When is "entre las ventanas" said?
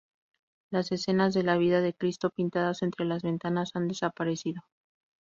2.81-3.69